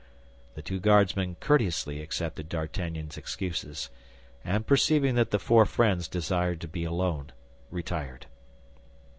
The 0.55 0.63
two 0.63 0.79
Guardsmen 0.79 1.35
courteously 1.39 2.01
accepted 2.01 2.49
D'Artagnan's 2.49 3.17
excuses, 3.19 3.91
and 4.43 4.65
perceiving 4.65 5.13
that 5.13 5.29
the 5.29 5.37
four 5.37 5.67
friends 5.67 6.07
desired 6.07 6.59
to 6.61 6.67
be 6.67 6.85
alone, 6.85 7.31
retired. 7.69 8.25